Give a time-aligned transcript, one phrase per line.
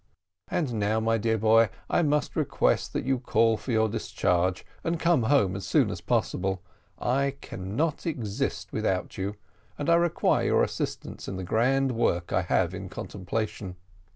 [0.47, 4.99] And now, my dear boy, I must request that you call for your discharge, and
[4.99, 6.63] come home as soon as possible.
[6.97, 9.35] I cannot exist without you,
[9.77, 13.75] and I require your assistance in the grand work I have in contemplation.